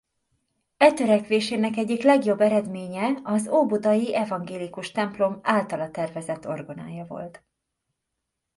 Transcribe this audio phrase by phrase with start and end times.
[0.77, 7.43] E törekvésének egyik legjobb eredménye az óbudai evangélikus templom általa tervezett orgonája volt.